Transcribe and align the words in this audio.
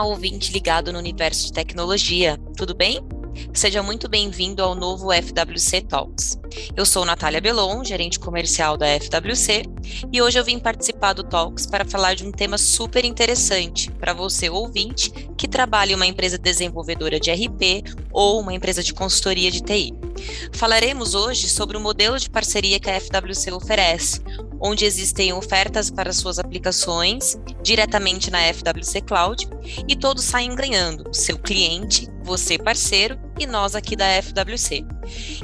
Olá, 0.00 0.08
ouvinte 0.08 0.50
ligado 0.50 0.90
no 0.94 0.98
universo 0.98 1.44
de 1.44 1.52
tecnologia, 1.52 2.38
tudo 2.56 2.74
bem? 2.74 3.06
Seja 3.52 3.82
muito 3.82 4.08
bem-vindo 4.08 4.62
ao 4.62 4.74
novo 4.74 5.12
FWC 5.12 5.82
Talks. 5.82 6.38
Eu 6.74 6.86
sou 6.86 7.04
Natália 7.04 7.38
Belon, 7.38 7.84
gerente 7.84 8.18
comercial 8.18 8.78
da 8.78 8.86
FWC, 8.98 9.64
e 10.10 10.22
hoje 10.22 10.38
eu 10.38 10.44
vim 10.44 10.58
participar 10.58 11.12
do 11.12 11.22
Talks 11.22 11.66
para 11.66 11.84
falar 11.84 12.14
de 12.14 12.26
um 12.26 12.32
tema 12.32 12.56
super 12.56 13.04
interessante 13.04 13.90
para 13.90 14.14
você, 14.14 14.48
ouvinte, 14.48 15.10
que 15.36 15.46
trabalha 15.46 15.92
em 15.92 15.96
uma 15.96 16.06
empresa 16.06 16.38
desenvolvedora 16.38 17.20
de 17.20 17.30
RP 17.30 17.84
ou 18.10 18.40
uma 18.40 18.54
empresa 18.54 18.82
de 18.82 18.94
consultoria 18.94 19.50
de 19.50 19.60
TI. 19.60 19.92
Falaremos 20.54 21.14
hoje 21.14 21.46
sobre 21.46 21.76
o 21.76 21.80
modelo 21.80 22.18
de 22.18 22.30
parceria 22.30 22.80
que 22.80 22.88
a 22.88 22.98
FWC 22.98 23.52
oferece, 23.52 24.22
onde 24.60 24.84
existem 24.84 25.32
ofertas 25.32 25.90
para 25.90 26.12
suas 26.12 26.38
aplicações 26.38 27.36
diretamente 27.62 28.30
na 28.30 28.40
FWC 28.52 29.00
Cloud 29.00 29.48
e 29.88 29.96
todos 29.96 30.24
saem 30.24 30.54
ganhando, 30.54 31.14
seu 31.14 31.38
cliente, 31.38 32.08
você 32.22 32.58
parceiro 32.58 33.18
e 33.38 33.46
nós 33.46 33.74
aqui 33.74 33.96
da 33.96 34.06
FWC. 34.22 34.84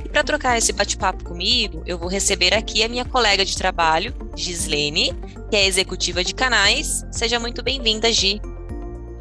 E 0.04 0.08
para 0.08 0.22
trocar 0.22 0.58
esse 0.58 0.72
bate-papo 0.72 1.24
comigo, 1.24 1.82
eu 1.86 1.98
vou 1.98 2.08
receber 2.08 2.54
aqui 2.54 2.82
a 2.82 2.88
minha 2.88 3.04
colega 3.04 3.44
de 3.44 3.56
trabalho, 3.56 4.14
Gislene, 4.36 5.14
que 5.50 5.56
é 5.56 5.66
executiva 5.66 6.22
de 6.22 6.34
canais. 6.34 7.04
Seja 7.10 7.40
muito 7.40 7.62
bem-vinda, 7.62 8.12
Gi. 8.12 8.40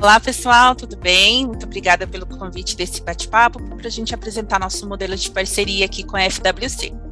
Olá, 0.01 0.19
pessoal, 0.19 0.75
tudo 0.75 0.97
bem? 0.97 1.47
Muito 1.47 1.65
obrigada 1.65 2.05
pelo 2.05 2.25
convite 2.25 2.75
desse 2.75 3.01
bate-papo 3.01 3.63
para 3.77 3.87
a 3.87 3.91
gente 3.91 4.13
apresentar 4.13 4.59
nosso 4.59 4.87
modelo 4.87 5.15
de 5.15 5.31
parceria 5.31 5.85
aqui 5.85 6.03
com 6.03 6.17
a 6.17 6.29
FWC. 6.29 7.04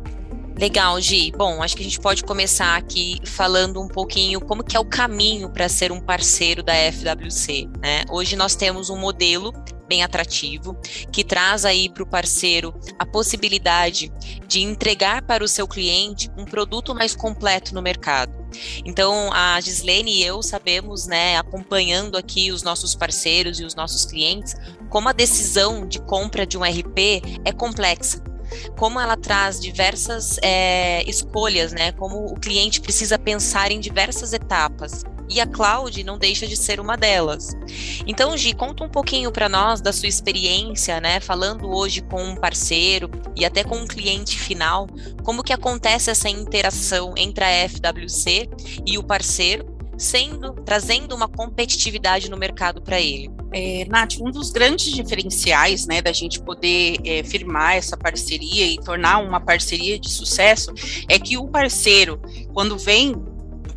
Legal, 0.55 1.01
Gi. 1.01 1.31
Bom, 1.35 1.63
acho 1.63 1.75
que 1.75 1.81
a 1.81 1.85
gente 1.85 1.99
pode 1.99 2.23
começar 2.23 2.75
aqui 2.75 3.19
falando 3.25 3.81
um 3.81 3.87
pouquinho 3.87 4.39
como 4.39 4.63
que 4.63 4.77
é 4.77 4.79
o 4.79 4.85
caminho 4.85 5.49
para 5.49 5.67
ser 5.67 5.91
um 5.91 5.99
parceiro 5.99 6.61
da 6.61 6.73
FWC. 6.73 7.67
Né? 7.81 8.03
Hoje 8.09 8.35
nós 8.35 8.55
temos 8.55 8.89
um 8.89 8.97
modelo 8.97 9.51
bem 9.87 10.03
atrativo 10.03 10.77
que 11.11 11.23
traz 11.23 11.65
aí 11.65 11.89
para 11.89 12.03
o 12.03 12.07
parceiro 12.07 12.73
a 12.99 13.05
possibilidade 13.05 14.13
de 14.47 14.61
entregar 14.61 15.23
para 15.23 15.43
o 15.43 15.47
seu 15.47 15.67
cliente 15.67 16.29
um 16.37 16.45
produto 16.45 16.93
mais 16.93 17.15
completo 17.15 17.73
no 17.73 17.81
mercado. 17.81 18.31
Então, 18.85 19.33
a 19.33 19.59
Gislene 19.59 20.19
e 20.19 20.23
eu 20.23 20.43
sabemos, 20.43 21.07
né, 21.07 21.35
acompanhando 21.37 22.15
aqui 22.15 22.51
os 22.51 22.61
nossos 22.61 22.93
parceiros 22.93 23.59
e 23.59 23.65
os 23.65 23.73
nossos 23.73 24.05
clientes, 24.05 24.53
como 24.89 25.09
a 25.09 25.13
decisão 25.13 25.87
de 25.87 25.99
compra 25.99 26.45
de 26.45 26.57
um 26.57 26.61
RP 26.61 27.21
é 27.43 27.51
complexa 27.51 28.21
como 28.77 28.99
ela 28.99 29.17
traz 29.17 29.59
diversas 29.59 30.37
é, 30.41 31.03
escolhas, 31.09 31.71
né? 31.71 31.91
Como 31.93 32.25
o 32.25 32.39
cliente 32.39 32.81
precisa 32.81 33.17
pensar 33.17 33.71
em 33.71 33.79
diversas 33.79 34.33
etapas. 34.33 35.03
E 35.29 35.39
a 35.39 35.47
cloud 35.47 36.03
não 36.03 36.17
deixa 36.17 36.45
de 36.45 36.55
ser 36.55 36.79
uma 36.79 36.95
delas. 36.95 37.53
Então, 38.05 38.37
Gi, 38.37 38.53
conta 38.53 38.83
um 38.83 38.89
pouquinho 38.89 39.31
para 39.31 39.47
nós 39.47 39.81
da 39.81 39.93
sua 39.93 40.07
experiência, 40.07 40.99
né? 40.99 41.19
Falando 41.19 41.69
hoje 41.69 42.01
com 42.01 42.21
um 42.21 42.35
parceiro 42.35 43.09
e 43.35 43.45
até 43.45 43.63
com 43.63 43.77
um 43.77 43.87
cliente 43.87 44.37
final, 44.37 44.87
como 45.23 45.43
que 45.43 45.53
acontece 45.53 46.11
essa 46.11 46.29
interação 46.29 47.13
entre 47.17 47.43
a 47.43 47.69
FWC 47.69 48.49
e 48.85 48.97
o 48.97 49.03
parceiro 49.03 49.72
sendo 50.03 50.53
trazendo 50.65 51.15
uma 51.15 51.27
competitividade 51.27 52.29
no 52.29 52.37
mercado 52.37 52.81
para 52.81 52.99
ele. 52.99 53.31
É, 53.51 53.85
Nath, 53.87 54.15
um 54.19 54.31
dos 54.31 54.49
grandes 54.51 54.91
diferenciais 54.91 55.85
né, 55.85 56.01
da 56.01 56.11
gente 56.11 56.41
poder 56.41 56.97
é, 57.05 57.23
firmar 57.23 57.75
essa 57.75 57.95
parceria 57.95 58.65
e 58.65 58.77
tornar 58.77 59.19
uma 59.19 59.39
parceria 59.39 59.99
de 59.99 60.09
sucesso 60.09 60.73
é 61.07 61.19
que 61.19 61.37
o 61.37 61.47
parceiro, 61.47 62.19
quando 62.51 62.77
vem 62.77 63.15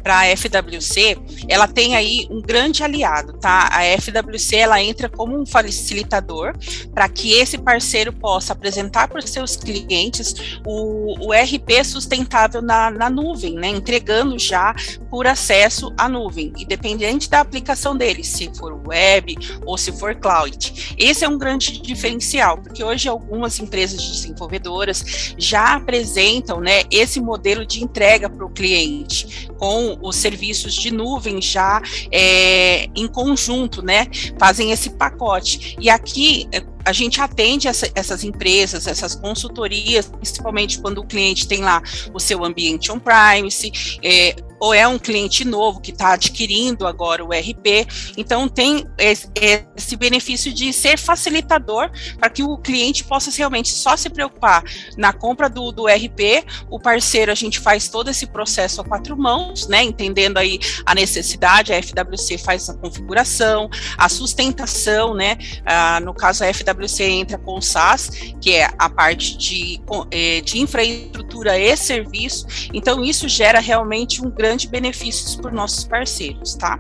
para 0.07 0.21
a 0.21 0.37
FWC, 0.37 1.19
ela 1.49 1.67
tem 1.67 1.97
aí 1.97 2.29
um 2.31 2.41
grande 2.41 2.85
aliado, 2.85 3.33
tá? 3.41 3.69
A 3.73 3.83
FWC 4.01 4.55
ela 4.55 4.81
entra 4.81 5.09
como 5.09 5.37
um 5.37 5.45
facilitador 5.45 6.55
para 6.95 7.09
que 7.09 7.33
esse 7.33 7.59
parceiro 7.59 8.13
possa 8.13 8.53
apresentar 8.53 9.09
para 9.09 9.19
os 9.19 9.29
seus 9.29 9.57
clientes 9.57 10.61
o, 10.65 11.27
o 11.27 11.33
RP 11.33 11.85
sustentável 11.85 12.63
na, 12.63 12.89
na 12.89 13.11
nuvem, 13.11 13.55
né? 13.55 13.67
Entregando 13.67 14.39
já 14.39 14.77
por 15.11 15.27
acesso 15.27 15.93
à 15.99 16.09
nuvem, 16.09 16.53
independente 16.57 17.29
da 17.29 17.41
aplicação 17.41 17.97
dele, 17.97 18.23
se 18.23 18.49
for 18.57 18.81
web 18.87 19.35
ou 19.65 19.77
se 19.77 19.91
for 19.91 20.15
cloud. 20.15 20.95
Esse 20.97 21.25
é 21.25 21.29
um 21.29 21.37
grande 21.37 21.83
diferencial, 21.83 22.59
porque 22.59 22.85
hoje 22.85 23.09
algumas 23.09 23.59
empresas 23.59 24.01
desenvolvedoras 24.01 25.35
já 25.37 25.75
apresentam, 25.75 26.61
né, 26.61 26.85
esse 26.93 27.21
modelo 27.21 27.67
de 27.67 27.83
entrega 27.83 28.31
para 28.31 28.47
o 28.47 28.51
cliente 28.51 29.49
com 29.59 29.96
os 30.01 30.17
serviços 30.17 30.75
de 30.75 30.91
nuvem 30.91 31.41
já 31.41 31.83
é, 32.11 32.89
em 32.95 33.07
conjunto, 33.07 33.83
né? 33.83 34.07
Fazem 34.39 34.73
esse 34.73 34.91
pacote. 34.91 35.77
E 35.81 35.91
aqui 35.91 36.49
é, 36.53 36.63
a 36.85 36.93
gente 36.93 37.21
atende 37.21 37.67
essa, 37.67 37.91
essas 37.95 38.23
empresas, 38.23 38.87
essas 38.87 39.15
consultorias, 39.15 40.07
principalmente 40.07 40.79
quando 40.79 40.99
o 40.99 41.07
cliente 41.07 41.49
tem 41.49 41.61
lá 41.61 41.83
o 42.15 42.21
seu 42.21 42.45
ambiente 42.45 42.93
on-premise, 42.93 43.99
é, 44.03 44.37
ou 44.59 44.73
é 44.73 44.87
um 44.87 44.99
cliente 44.99 45.45
novo 45.45 45.81
que 45.81 45.91
está 45.91 46.13
adquirindo 46.13 46.87
agora 46.87 47.25
o 47.25 47.29
RP. 47.29 47.87
Então, 48.17 48.49
tem 48.49 48.87
esse, 48.99 49.97
benefício 49.97 50.53
de 50.53 50.73
ser 50.73 50.99
facilitador 50.99 51.91
para 52.19 52.31
que 52.31 52.43
o 52.43 52.57
cliente 52.59 53.05
possa 53.05 53.31
realmente 53.35 53.71
só 53.71 53.97
se 53.97 54.09
preocupar 54.11 54.63
na 54.97 55.13
compra 55.13 55.49
do, 55.49 55.73
do 55.73 55.87
RP. 55.87 56.45
O 56.71 56.79
parceiro, 56.79 57.33
a 57.33 57.35
gente 57.35 57.59
faz 57.59 57.89
todo 57.89 58.11
esse 58.11 58.27
processo 58.27 58.81
a 58.81 58.85
quatro 58.85 59.17
mãos, 59.17 59.67
né? 59.69 59.83
Entendendo 59.83 60.39
aí 60.39 60.59
a 60.85 60.95
necessidade, 60.95 61.73
a 61.73 61.83
FWC 61.83 62.39
faz 62.39 62.69
a 62.69 62.75
configuração, 62.75 63.69
a 63.97 64.09
sustentação, 64.09 65.15
né? 65.15 65.39
Ah, 65.65 66.01
no 66.01 66.15
caso, 66.15 66.45
a 66.45 66.53
FWC 66.53 67.05
entra 67.05 67.39
com 67.39 67.59
o 67.59 67.63
SaaS, 67.63 68.11
que 68.41 68.53
é 68.53 68.69
a 68.79 68.89
parte 68.89 69.37
de, 69.37 69.81
eh, 70.11 70.41
de 70.41 70.59
infraestrutura 70.59 71.59
e 71.59 71.77
serviço. 71.77 72.47
Então, 72.73 73.03
isso 73.03 73.29
gera 73.29 73.61
realmente 73.61 74.25
um 74.25 74.31
grande 74.31 74.46
grandes 74.47 74.71
benefícios 74.71 75.35
por 75.35 75.51
nossos 75.51 75.83
parceiros, 75.85 76.55
tá? 76.55 76.79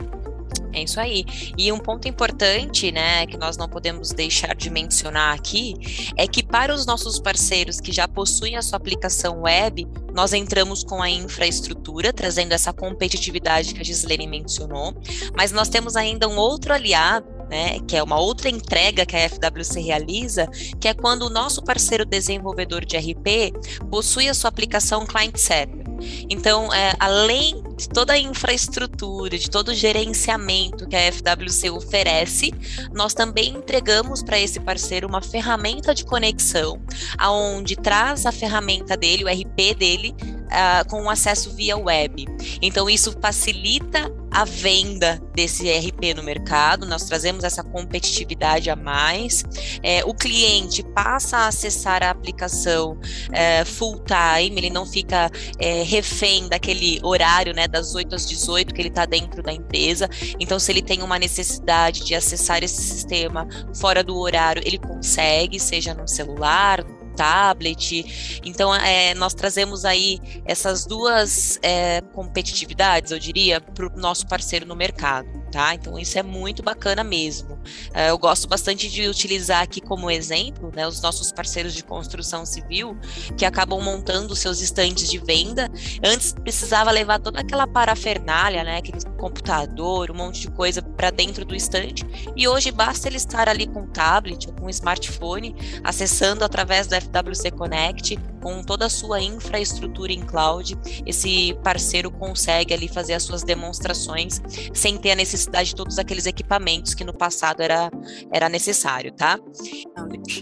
É 0.72 0.84
isso 0.84 1.00
aí. 1.00 1.24
E 1.58 1.72
um 1.72 1.78
ponto 1.78 2.06
importante, 2.06 2.92
né, 2.92 3.26
que 3.26 3.36
nós 3.36 3.56
não 3.56 3.68
podemos 3.68 4.10
deixar 4.10 4.54
de 4.54 4.70
mencionar 4.70 5.34
aqui, 5.34 5.74
é 6.16 6.28
que 6.28 6.44
para 6.44 6.72
os 6.72 6.86
nossos 6.86 7.18
parceiros 7.18 7.80
que 7.80 7.90
já 7.90 8.06
possuem 8.06 8.56
a 8.56 8.62
sua 8.62 8.76
aplicação 8.76 9.40
web, 9.42 9.84
nós 10.14 10.32
entramos 10.32 10.84
com 10.84 11.02
a 11.02 11.10
infraestrutura, 11.10 12.12
trazendo 12.12 12.52
essa 12.52 12.72
competitividade 12.72 13.74
que 13.74 13.80
a 13.80 13.84
Gislene 13.84 14.28
mencionou, 14.28 14.94
mas 15.36 15.50
nós 15.50 15.68
temos 15.68 15.96
ainda 15.96 16.28
um 16.28 16.36
outro 16.36 16.72
aliado 16.72 17.26
né, 17.48 17.78
que 17.86 17.96
é 17.96 18.02
uma 18.02 18.18
outra 18.18 18.48
entrega 18.48 19.06
que 19.06 19.16
a 19.16 19.28
FWC 19.28 19.80
realiza, 19.80 20.46
que 20.80 20.88
é 20.88 20.94
quando 20.94 21.22
o 21.22 21.30
nosso 21.30 21.62
parceiro 21.62 22.04
desenvolvedor 22.04 22.84
de 22.84 22.96
RP 22.96 23.52
possui 23.90 24.28
a 24.28 24.34
sua 24.34 24.48
aplicação 24.48 25.06
client-server. 25.06 25.85
Então, 26.28 26.72
é, 26.72 26.94
além 26.98 27.62
de 27.76 27.88
toda 27.88 28.14
a 28.14 28.18
infraestrutura, 28.18 29.38
de 29.38 29.50
todo 29.50 29.68
o 29.68 29.74
gerenciamento 29.74 30.86
que 30.88 30.96
a 30.96 31.12
FWC 31.12 31.70
oferece, 31.70 32.52
nós 32.92 33.14
também 33.14 33.50
entregamos 33.50 34.22
para 34.22 34.38
esse 34.38 34.58
parceiro 34.60 35.06
uma 35.06 35.20
ferramenta 35.20 35.94
de 35.94 36.04
conexão, 36.04 36.80
aonde 37.18 37.76
traz 37.76 38.26
a 38.26 38.32
ferramenta 38.32 38.96
dele, 38.96 39.24
o 39.24 39.28
RP 39.28 39.74
dele, 39.76 40.14
uh, 40.46 40.88
com 40.88 41.08
acesso 41.08 41.54
via 41.54 41.76
web. 41.76 42.24
Então, 42.60 42.88
isso 42.88 43.12
facilita 43.20 44.10
a 44.36 44.44
venda 44.44 45.18
desse 45.34 45.70
RP 45.70 46.14
no 46.14 46.22
mercado, 46.22 46.84
nós 46.86 47.04
trazemos 47.04 47.42
essa 47.42 47.62
competitividade 47.62 48.68
a 48.68 48.76
mais. 48.76 49.42
É, 49.82 50.04
o 50.04 50.12
cliente 50.12 50.82
passa 50.94 51.38
a 51.38 51.46
acessar 51.46 52.02
a 52.02 52.10
aplicação 52.10 52.98
é, 53.32 53.64
full 53.64 54.02
time, 54.04 54.58
ele 54.58 54.68
não 54.68 54.84
fica 54.84 55.30
é, 55.58 55.82
refém 55.82 56.48
daquele 56.48 57.00
horário, 57.02 57.54
né, 57.54 57.66
das 57.66 57.94
8 57.94 58.14
às 58.14 58.28
18 58.28 58.74
que 58.74 58.80
ele 58.82 58.88
está 58.88 59.06
dentro 59.06 59.42
da 59.42 59.52
empresa. 59.52 60.06
Então, 60.38 60.58
se 60.58 60.70
ele 60.70 60.82
tem 60.82 61.02
uma 61.02 61.18
necessidade 61.18 62.04
de 62.04 62.14
acessar 62.14 62.62
esse 62.62 62.82
sistema 62.82 63.48
fora 63.74 64.04
do 64.04 64.18
horário, 64.18 64.62
ele 64.66 64.78
consegue, 64.78 65.58
seja 65.58 65.94
no 65.94 66.06
celular, 66.06 66.84
tablet. 67.16 68.40
Então, 68.44 68.74
é, 68.74 69.14
nós 69.14 69.34
trazemos 69.34 69.84
aí 69.84 70.20
essas 70.44 70.84
duas 70.84 71.58
é, 71.62 72.00
competitividades, 72.12 73.10
eu 73.10 73.18
diria, 73.18 73.60
para 73.60 73.86
o 73.86 73.96
nosso 73.96 74.26
parceiro 74.26 74.66
no 74.66 74.76
mercado, 74.76 75.28
tá? 75.50 75.74
Então, 75.74 75.98
isso 75.98 76.18
é 76.18 76.22
muito 76.22 76.62
bacana 76.62 77.02
mesmo. 77.02 77.55
É, 77.92 78.10
eu 78.10 78.18
gosto 78.18 78.48
bastante 78.48 78.88
de 78.88 79.08
utilizar 79.08 79.62
aqui 79.62 79.80
como 79.80 80.10
exemplo, 80.10 80.72
né, 80.74 80.86
os 80.86 81.00
nossos 81.00 81.32
parceiros 81.32 81.74
de 81.74 81.82
construção 81.82 82.44
civil, 82.44 82.96
que 83.36 83.44
acabam 83.44 83.80
montando 83.80 84.34
seus 84.34 84.60
estandes 84.60 85.10
de 85.10 85.18
venda. 85.18 85.70
Antes 86.04 86.32
precisava 86.32 86.90
levar 86.90 87.18
toda 87.20 87.40
aquela 87.40 87.66
parafernália, 87.66 88.64
né, 88.64 88.78
aquele 88.78 88.98
computador, 89.16 90.10
um 90.10 90.14
monte 90.14 90.40
de 90.42 90.50
coisa 90.50 90.82
para 90.82 91.10
dentro 91.10 91.44
do 91.44 91.54
estande, 91.54 92.04
e 92.36 92.46
hoje 92.48 92.70
basta 92.70 93.08
ele 93.08 93.16
estar 93.16 93.48
ali 93.48 93.66
com 93.66 93.86
tablet 93.86 94.46
ou 94.48 94.54
com 94.54 94.68
smartphone, 94.70 95.54
acessando 95.82 96.44
através 96.44 96.86
do 96.86 96.94
FWC 96.94 97.50
Connect 97.50 98.18
com 98.42 98.62
toda 98.62 98.86
a 98.86 98.88
sua 98.88 99.20
infraestrutura 99.20 100.12
em 100.12 100.20
cloud, 100.20 100.78
esse 101.04 101.52
parceiro 101.64 102.10
consegue 102.10 102.72
ali 102.72 102.86
fazer 102.86 103.14
as 103.14 103.24
suas 103.24 103.42
demonstrações 103.42 104.40
sem 104.72 104.96
ter 104.96 105.10
a 105.10 105.16
necessidade 105.16 105.70
de 105.70 105.74
todos 105.74 105.98
aqueles 105.98 106.26
equipamentos 106.26 106.94
que 106.94 107.02
no 107.02 107.12
passado 107.12 107.55
era, 107.62 107.90
era 108.32 108.48
necessário, 108.48 109.12
tá? 109.12 109.38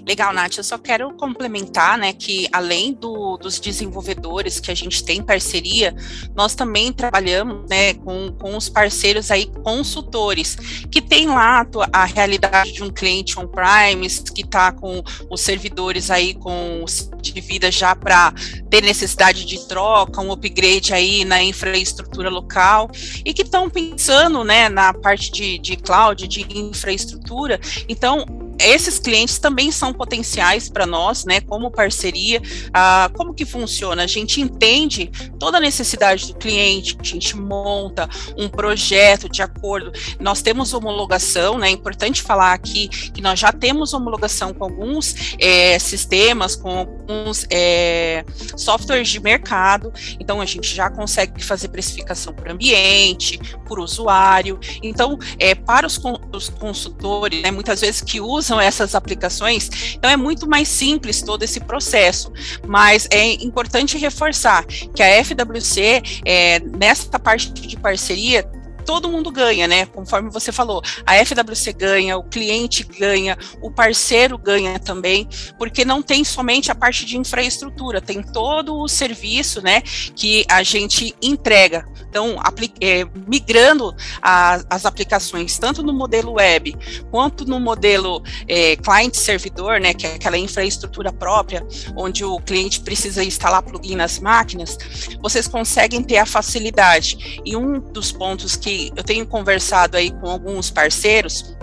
Legal, 0.06 0.32
Nath. 0.32 0.58
Eu 0.58 0.64
só 0.64 0.76
quero 0.76 1.12
complementar, 1.14 1.96
né, 1.96 2.12
que 2.12 2.48
além 2.52 2.92
do, 2.92 3.36
dos 3.36 3.60
desenvolvedores 3.60 4.58
que 4.58 4.70
a 4.70 4.74
gente 4.74 5.04
tem 5.04 5.22
parceria, 5.22 5.94
nós 6.34 6.54
também 6.54 6.92
trabalhamos, 6.92 7.68
né, 7.68 7.94
com, 7.94 8.32
com 8.32 8.56
os 8.56 8.68
parceiros 8.68 9.30
aí 9.30 9.46
consultores 9.62 10.56
que 10.90 11.00
tem 11.00 11.26
lá 11.26 11.66
a, 11.92 12.04
realidade 12.04 12.72
de 12.72 12.82
um 12.82 12.90
cliente 12.90 13.38
on-premise 13.38 14.24
que 14.24 14.42
está 14.42 14.72
com 14.72 15.02
os 15.30 15.40
servidores 15.40 16.10
aí 16.10 16.34
com 16.34 16.84
de 17.20 17.40
vida 17.40 17.70
já 17.70 17.96
para 17.96 18.32
ter 18.68 18.82
necessidade 18.82 19.46
de 19.46 19.66
troca, 19.66 20.20
um 20.20 20.30
upgrade 20.30 20.92
aí 20.92 21.24
na 21.24 21.42
infraestrutura 21.42 22.28
local 22.28 22.90
e 23.24 23.32
que 23.32 23.42
estão 23.42 23.70
pensando, 23.70 24.44
né, 24.44 24.68
na 24.68 24.92
parte 24.92 25.32
de, 25.32 25.58
de 25.58 25.76
cloud, 25.76 26.28
de 26.28 26.46
infraestrutura. 26.58 27.58
Então, 27.88 28.26
esses 28.58 28.98
clientes 28.98 29.38
também 29.38 29.70
são 29.70 29.92
potenciais 29.92 30.68
para 30.68 30.86
nós, 30.86 31.24
né, 31.24 31.40
como 31.40 31.70
parceria. 31.70 32.40
Ah, 32.72 33.10
como 33.14 33.34
que 33.34 33.44
funciona? 33.44 34.04
A 34.04 34.06
gente 34.06 34.40
entende 34.40 35.10
toda 35.38 35.58
a 35.58 35.60
necessidade 35.60 36.26
do 36.26 36.34
cliente, 36.34 36.96
a 36.98 37.04
gente 37.04 37.36
monta 37.36 38.08
um 38.36 38.48
projeto 38.48 39.28
de 39.28 39.42
acordo. 39.42 39.92
Nós 40.20 40.42
temos 40.42 40.72
homologação, 40.72 41.58
né? 41.58 41.68
É 41.68 41.70
importante 41.70 42.22
falar 42.22 42.52
aqui 42.52 42.88
que 42.88 43.20
nós 43.20 43.38
já 43.38 43.52
temos 43.52 43.92
homologação 43.92 44.52
com 44.52 44.64
alguns 44.64 45.14
é, 45.38 45.78
sistemas, 45.78 46.56
com 46.56 46.78
alguns 46.78 47.46
é, 47.50 48.24
softwares 48.56 49.08
de 49.08 49.20
mercado. 49.20 49.92
Então 50.20 50.40
a 50.40 50.46
gente 50.46 50.74
já 50.74 50.88
consegue 50.90 51.44
fazer 51.44 51.68
precificação 51.68 52.32
por 52.32 52.48
ambiente, 52.48 53.38
por 53.66 53.80
usuário. 53.80 54.58
Então, 54.82 55.18
é, 55.38 55.54
para 55.54 55.86
os, 55.86 56.00
os 56.32 56.48
consultores, 56.48 57.42
né, 57.42 57.50
muitas 57.50 57.80
vezes 57.80 58.00
que 58.00 58.20
usam 58.20 58.43
usam 58.44 58.60
essas 58.60 58.94
aplicações, 58.94 59.94
então 59.94 60.10
é 60.10 60.16
muito 60.16 60.46
mais 60.48 60.68
simples 60.68 61.22
todo 61.22 61.42
esse 61.42 61.60
processo. 61.60 62.30
Mas 62.66 63.08
é 63.10 63.32
importante 63.42 63.96
reforçar 63.96 64.64
que 64.66 65.02
a 65.02 65.24
FWC, 65.24 66.02
é, 66.24 66.60
nessa 66.60 67.18
parte 67.18 67.50
de 67.50 67.76
parceria, 67.76 68.46
todo 68.84 69.08
mundo 69.08 69.30
ganha, 69.30 69.66
né? 69.66 69.86
Conforme 69.86 70.30
você 70.30 70.52
falou, 70.52 70.82
a 71.06 71.14
FWC 71.24 71.72
ganha, 71.72 72.16
o 72.16 72.24
cliente 72.24 72.84
ganha, 72.84 73.36
o 73.60 73.70
parceiro 73.70 74.38
ganha 74.38 74.78
também, 74.78 75.28
porque 75.58 75.84
não 75.84 76.02
tem 76.02 76.24
somente 76.24 76.70
a 76.70 76.74
parte 76.74 77.04
de 77.04 77.16
infraestrutura, 77.16 78.00
tem 78.00 78.22
todo 78.22 78.76
o 78.76 78.88
serviço, 78.88 79.62
né, 79.62 79.80
que 80.14 80.44
a 80.48 80.62
gente 80.62 81.14
entrega. 81.22 81.86
Então, 82.08 82.36
é, 82.80 83.04
migrando 83.26 83.94
a, 84.22 84.60
as 84.70 84.86
aplicações, 84.86 85.58
tanto 85.58 85.82
no 85.82 85.92
modelo 85.92 86.34
web 86.34 86.76
quanto 87.10 87.44
no 87.44 87.58
modelo 87.58 88.22
é, 88.46 88.76
cliente-servidor, 88.76 89.80
né, 89.80 89.94
que 89.94 90.06
é 90.06 90.14
aquela 90.14 90.38
infraestrutura 90.38 91.12
própria, 91.12 91.66
onde 91.96 92.24
o 92.24 92.38
cliente 92.38 92.80
precisa 92.80 93.24
instalar 93.24 93.62
plugin 93.62 93.96
nas 93.96 94.20
máquinas, 94.20 94.78
vocês 95.20 95.48
conseguem 95.48 96.02
ter 96.02 96.18
a 96.18 96.26
facilidade. 96.26 97.40
E 97.44 97.56
um 97.56 97.80
dos 97.80 98.12
pontos 98.12 98.56
que 98.56 98.73
eu 98.96 99.02
tenho 99.02 99.26
conversado 99.26 99.96
aí 99.96 100.10
com 100.10 100.28
alguns 100.28 100.70
parceiros, 100.70 101.54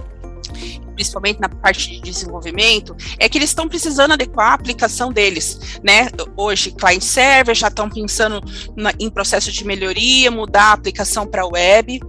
principalmente 0.95 1.39
na 1.39 1.49
parte 1.49 1.89
de 1.89 2.01
desenvolvimento, 2.01 2.95
é 3.17 3.27
que 3.27 3.37
eles 3.37 3.49
estão 3.49 3.67
precisando 3.67 4.11
adequar 4.11 4.51
a 4.51 4.53
aplicação 4.53 5.11
deles, 5.11 5.79
né? 5.83 6.09
Hoje, 6.37 6.71
client 6.71 7.01
server 7.01 7.55
já 7.55 7.67
estão 7.67 7.89
pensando 7.89 8.41
na, 8.75 8.91
em 8.99 9.09
processo 9.09 9.51
de 9.51 9.65
melhoria, 9.65 10.29
mudar 10.29 10.65
a 10.65 10.73
aplicação 10.73 11.25
para 11.25 11.45
web. 11.45 11.99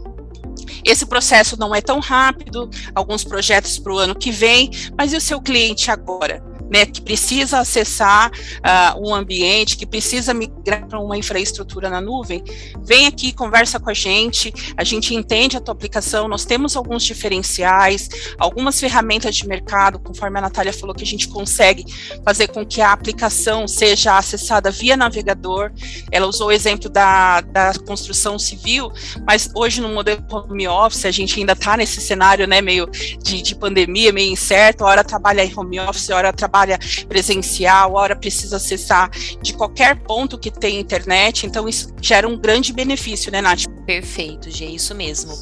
Esse 0.85 1.07
processo 1.07 1.59
não 1.59 1.75
é 1.75 1.81
tão 1.81 2.01
rápido, 2.01 2.69
alguns 2.95 3.25
projetos 3.25 3.79
para 3.79 3.93
o 3.93 3.99
ano 3.99 4.15
que 4.15 4.31
vem, 4.31 4.71
mas 4.97 5.13
e 5.13 5.17
o 5.17 5.21
seu 5.21 5.41
cliente 5.41 5.91
agora? 5.91 6.52
Né, 6.73 6.87
que 6.87 7.03
precisa 7.03 7.59
acessar 7.59 8.31
uh, 8.31 9.07
um 9.07 9.15
ambiente, 9.15 9.77
que 9.77 9.85
precisa 9.85 10.33
migrar 10.33 10.87
para 10.89 10.99
uma 10.99 11.19
infraestrutura 11.19 11.91
na 11.91 12.01
nuvem, 12.01 12.43
vem 12.83 13.07
aqui, 13.07 13.31
conversa 13.31 13.79
com 13.79 13.91
a 13.91 13.95
gente, 13.95 14.51
a 14.75 14.83
gente 14.83 15.15
entende 15.15 15.55
a 15.55 15.61
tua 15.61 15.75
aplicação, 15.75 16.27
nós 16.27 16.47
temos 16.47 16.75
alguns 16.75 17.05
diferenciais, 17.05 18.09
algumas 18.39 18.81
ferramentas 18.81 19.37
de 19.37 19.47
mercado, 19.47 19.99
conforme 19.99 20.39
a 20.39 20.43
Natália 20.43 20.73
falou, 20.73 20.95
que 20.95 21.05
a 21.05 21.07
gente 21.07 21.29
consegue 21.29 21.85
fazer 22.25 22.49
com 22.49 22.65
que 22.65 22.81
a 22.81 22.91
aplicação 22.91 23.69
seja 23.69 24.17
acessada 24.17 24.71
via 24.71 24.97
navegador. 24.97 25.71
Ela 26.11 26.27
usou 26.27 26.49
o 26.49 26.53
exemplo 26.53 26.89
da, 26.89 27.43
da 27.43 27.75
construção 27.87 28.39
civil, 28.39 28.91
mas 29.27 29.51
hoje 29.55 29.83
no 29.83 29.91
modelo 29.91 30.25
home 30.31 30.67
office, 30.67 31.05
a 31.05 31.11
gente 31.11 31.39
ainda 31.39 31.53
está 31.53 31.77
nesse 31.77 32.01
cenário 32.01 32.47
né, 32.47 32.63
meio 32.63 32.87
de, 33.23 33.43
de 33.43 33.55
pandemia, 33.55 34.11
meio 34.11 34.33
incerto, 34.33 34.85
a 34.85 34.89
hora 34.89 35.05
trabalha 35.05 35.45
em 35.45 35.53
home 35.55 35.79
office, 35.79 36.11
a 36.11 36.17
hora 36.17 36.33
trabalha 36.33 36.62
trabalha 36.63 36.79
presencial, 37.09 37.95
hora 37.95 38.17
precisa 38.17 38.57
acessar 38.57 39.11
de 39.43 39.53
qualquer 39.55 39.97
ponto 39.97 40.39
que 40.39 40.51
tem 40.51 40.79
internet, 40.79 41.47
então 41.47 41.69
isso 41.69 41.95
gera 42.01 42.29
um 42.29 42.39
grande 42.39 42.73
benefício, 42.73 43.31
né, 43.31 43.41
Nath? 43.41 43.65
Perfeito, 43.87 44.51
Gê, 44.51 44.67
isso 44.67 44.95
mesmo. 44.95 45.33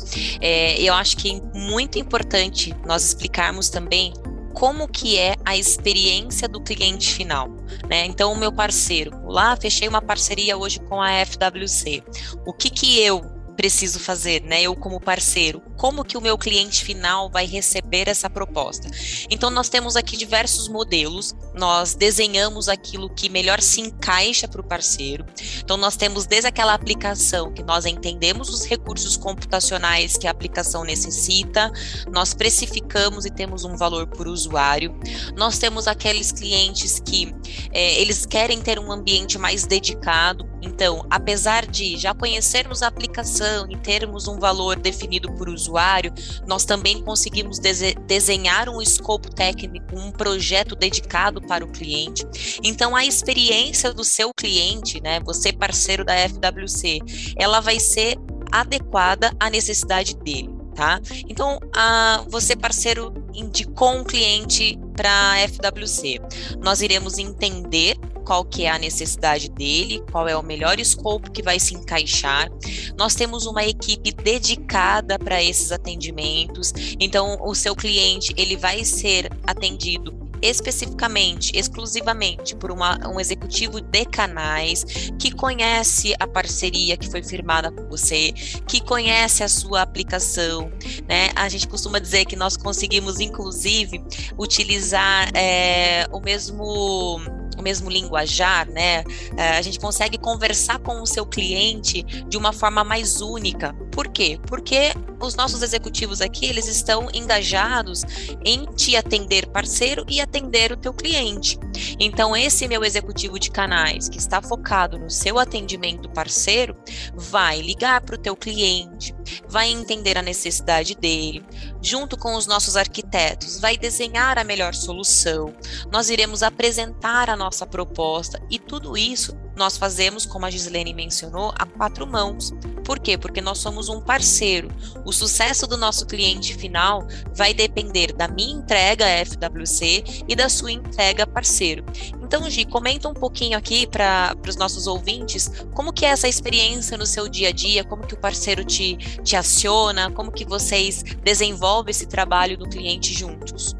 É, 0.40 0.80
eu 0.80 0.94
acho 0.94 1.16
que 1.16 1.36
é 1.36 1.58
muito 1.58 1.98
importante 1.98 2.74
nós 2.86 3.04
explicarmos 3.04 3.68
também 3.68 4.12
como 4.54 4.88
que 4.88 5.16
é 5.16 5.36
a 5.44 5.56
experiência 5.56 6.48
do 6.48 6.60
cliente 6.60 7.14
final, 7.14 7.48
né? 7.88 8.04
Então, 8.04 8.32
o 8.32 8.36
meu 8.36 8.52
parceiro, 8.52 9.12
lá 9.24 9.56
fechei 9.56 9.88
uma 9.88 10.02
parceria 10.02 10.56
hoje 10.56 10.80
com 10.80 11.00
a 11.00 11.24
FWC. 11.24 12.02
O 12.44 12.52
que 12.52 12.68
que 12.68 12.98
eu 13.00 13.39
preciso 13.56 13.98
fazer, 13.98 14.42
né? 14.42 14.62
Eu 14.62 14.74
como 14.74 15.00
parceiro, 15.00 15.62
como 15.76 16.04
que 16.04 16.16
o 16.16 16.20
meu 16.20 16.36
cliente 16.38 16.84
final 16.84 17.30
vai 17.30 17.46
receber 17.46 18.08
essa 18.08 18.28
proposta? 18.28 18.88
Então 19.30 19.50
nós 19.50 19.68
temos 19.68 19.96
aqui 19.96 20.16
diversos 20.16 20.68
modelos, 20.68 21.34
nós 21.54 21.94
desenhamos 21.94 22.68
aquilo 22.68 23.08
que 23.10 23.28
melhor 23.28 23.60
se 23.60 23.80
encaixa 23.80 24.48
para 24.48 24.60
o 24.60 24.64
parceiro. 24.64 25.24
Então 25.70 25.78
nós 25.78 25.96
temos 25.96 26.26
desde 26.26 26.48
aquela 26.48 26.74
aplicação 26.74 27.52
que 27.52 27.62
nós 27.62 27.86
entendemos 27.86 28.48
os 28.48 28.64
recursos 28.64 29.16
computacionais 29.16 30.16
que 30.16 30.26
a 30.26 30.30
aplicação 30.32 30.82
necessita, 30.82 31.70
nós 32.10 32.34
precificamos 32.34 33.24
e 33.24 33.30
temos 33.30 33.64
um 33.64 33.76
valor 33.76 34.08
por 34.08 34.26
usuário. 34.26 34.92
Nós 35.36 35.58
temos 35.58 35.86
aqueles 35.86 36.32
clientes 36.32 36.98
que 36.98 37.32
é, 37.72 38.00
eles 38.00 38.26
querem 38.26 38.60
ter 38.60 38.80
um 38.80 38.90
ambiente 38.90 39.38
mais 39.38 39.64
dedicado. 39.64 40.50
Então, 40.60 41.06
apesar 41.08 41.64
de 41.64 41.96
já 41.96 42.12
conhecermos 42.12 42.82
a 42.82 42.88
aplicação 42.88 43.66
em 43.70 43.78
termos 43.78 44.26
um 44.26 44.38
valor 44.40 44.76
definido 44.76 45.32
por 45.34 45.48
usuário, 45.48 46.12
nós 46.46 46.64
também 46.64 47.00
conseguimos 47.02 47.60
desenhar 48.06 48.68
um 48.68 48.82
escopo 48.82 49.32
técnico, 49.32 49.96
um 49.96 50.10
projeto 50.10 50.74
dedicado 50.74 51.40
para 51.40 51.64
o 51.64 51.70
cliente. 51.70 52.26
Então, 52.62 52.94
a 52.94 53.06
experiência 53.06 53.94
do 53.94 54.04
seu 54.04 54.34
cliente, 54.34 55.00
né, 55.00 55.20
você 55.20 55.52
parceiro 55.60 56.04
da 56.04 56.14
FWC, 56.16 56.98
ela 57.36 57.60
vai 57.60 57.78
ser 57.78 58.18
adequada 58.50 59.32
à 59.38 59.50
necessidade 59.50 60.16
dele. 60.16 60.58
Tá? 60.74 60.98
Então, 61.28 61.58
a, 61.76 62.24
você 62.28 62.56
parceiro 62.56 63.12
indicou 63.34 63.90
um 63.96 64.04
cliente 64.04 64.78
para 64.96 65.32
a 65.32 65.48
FWC. 65.48 66.20
Nós 66.58 66.80
iremos 66.80 67.18
entender 67.18 67.98
qual 68.24 68.44
que 68.44 68.64
é 68.64 68.70
a 68.70 68.78
necessidade 68.78 69.50
dele, 69.50 70.02
qual 70.10 70.28
é 70.28 70.36
o 70.36 70.42
melhor 70.42 70.78
escopo 70.78 71.30
que 71.30 71.42
vai 71.42 71.58
se 71.58 71.74
encaixar. 71.74 72.48
Nós 72.96 73.14
temos 73.14 73.44
uma 73.44 73.64
equipe 73.64 74.12
dedicada 74.12 75.18
para 75.18 75.42
esses 75.42 75.72
atendimentos. 75.72 76.72
Então, 77.00 77.38
o 77.42 77.54
seu 77.54 77.74
cliente 77.74 78.32
ele 78.36 78.56
vai 78.56 78.84
ser 78.84 79.28
atendido 79.46 80.19
especificamente, 80.42 81.52
exclusivamente 81.54 82.54
por 82.56 82.70
uma, 82.70 82.98
um 83.08 83.20
executivo 83.20 83.80
de 83.80 84.04
canais 84.04 84.84
que 85.18 85.30
conhece 85.30 86.14
a 86.18 86.26
parceria 86.26 86.96
que 86.96 87.08
foi 87.10 87.22
firmada 87.22 87.70
com 87.70 87.88
você, 87.88 88.32
que 88.66 88.80
conhece 88.80 89.42
a 89.42 89.48
sua 89.48 89.82
aplicação, 89.82 90.72
né? 91.08 91.30
A 91.34 91.48
gente 91.48 91.68
costuma 91.68 91.98
dizer 91.98 92.24
que 92.24 92.36
nós 92.36 92.56
conseguimos, 92.56 93.20
inclusive, 93.20 94.02
utilizar 94.38 95.30
é, 95.34 96.06
o 96.12 96.20
mesmo 96.20 97.20
o 97.60 97.62
mesmo 97.62 97.90
linguajar, 97.90 98.68
né? 98.68 99.04
É, 99.36 99.50
a 99.50 99.62
gente 99.62 99.78
consegue 99.78 100.18
conversar 100.18 100.78
com 100.78 101.00
o 101.02 101.06
seu 101.06 101.26
cliente 101.26 102.02
de 102.02 102.36
uma 102.36 102.52
forma 102.52 102.82
mais 102.82 103.20
única, 103.20 103.74
Por 103.90 104.08
quê? 104.08 104.38
Porque 104.46 104.94
os 105.20 105.34
nossos 105.34 105.62
executivos 105.62 106.20
aqui, 106.20 106.46
eles 106.46 106.66
estão 106.66 107.08
engajados 107.12 108.02
em 108.44 108.64
te 108.74 108.96
atender 108.96 109.46
parceiro 109.48 110.04
e 110.08 110.20
atender 110.20 110.72
o 110.72 110.76
teu 110.76 110.94
cliente. 110.94 111.58
Então, 111.98 112.36
esse 112.36 112.66
meu 112.66 112.84
executivo 112.84 113.38
de 113.38 113.50
canais 113.50 114.08
que 114.08 114.18
está 114.18 114.40
focado 114.40 114.98
no 114.98 115.10
seu 115.10 115.38
atendimento 115.38 116.08
parceiro, 116.08 116.76
vai 117.14 117.60
ligar 117.60 118.00
para 118.00 118.14
o 118.14 118.18
teu 118.18 118.34
cliente, 118.36 119.14
vai 119.48 119.70
entender 119.70 120.16
a 120.16 120.22
necessidade 120.22 120.94
dele, 120.94 121.44
junto 121.82 122.16
com 122.16 122.34
os 122.34 122.46
nossos 122.46 122.76
arquitetos, 122.76 123.60
vai 123.60 123.76
desenhar 123.76 124.38
a 124.38 124.44
melhor 124.44 124.74
solução. 124.74 125.54
Nós 125.90 126.10
iremos 126.10 126.42
apresentar 126.42 127.28
a 127.28 127.36
nossa 127.36 127.66
proposta 127.66 128.40
e 128.50 128.58
tudo 128.58 128.96
isso 128.96 129.36
nós 129.56 129.76
fazemos, 129.76 130.24
como 130.24 130.46
a 130.46 130.50
Gislene 130.50 130.94
mencionou, 130.94 131.52
a 131.58 131.66
quatro 131.66 132.06
mãos. 132.06 132.52
Por 132.84 132.98
quê? 132.98 133.16
Porque 133.16 133.40
nós 133.40 133.58
somos 133.58 133.88
um 133.88 134.00
parceiro. 134.00 134.68
O 135.04 135.12
sucesso 135.12 135.66
do 135.66 135.76
nosso 135.76 136.06
cliente 136.06 136.54
final 136.54 137.06
vai 137.34 137.52
depender 137.54 138.12
da 138.12 138.26
minha 138.26 138.54
entrega 138.54 139.04
FWC 139.24 140.24
e 140.28 140.34
da 140.34 140.48
sua 140.48 140.72
entrega 140.72 141.26
parceiro. 141.26 141.84
Então, 142.22 142.48
Gi, 142.48 142.64
comenta 142.64 143.08
um 143.08 143.14
pouquinho 143.14 143.58
aqui 143.58 143.86
para 143.86 144.34
os 144.48 144.56
nossos 144.56 144.86
ouvintes 144.86 145.50
como 145.74 145.92
que 145.92 146.04
é 146.04 146.10
essa 146.10 146.28
experiência 146.28 146.96
no 146.96 147.06
seu 147.06 147.28
dia 147.28 147.48
a 147.48 147.52
dia, 147.52 147.84
como 147.84 148.06
que 148.06 148.14
o 148.14 148.18
parceiro 148.18 148.64
te, 148.64 148.96
te 149.22 149.36
aciona, 149.36 150.10
como 150.10 150.32
que 150.32 150.44
vocês 150.44 151.02
desenvolvem 151.22 151.90
esse 151.90 152.06
trabalho 152.06 152.56
do 152.56 152.68
cliente 152.68 153.12
juntos. 153.12 153.74